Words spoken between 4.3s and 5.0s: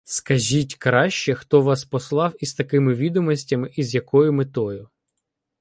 метою?